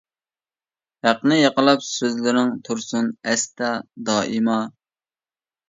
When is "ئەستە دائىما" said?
3.29-4.59